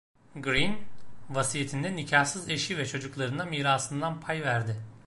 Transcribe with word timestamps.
Green, 0.35 0.77
vasiyetinde 1.29 1.95
nikahsız 1.95 2.49
eşi 2.49 2.77
ve 2.77 2.85
çocuklarına 2.85 3.45
mirasından 3.45 4.19
pay 4.21 4.41
verdi. 4.41 4.77